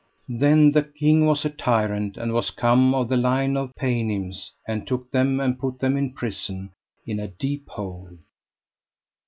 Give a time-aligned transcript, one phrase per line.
[0.29, 4.87] Then the king was a tyrant, and was come of the line of paynims, and
[4.87, 6.71] took them and put them in prison
[7.05, 8.09] in a deep hole.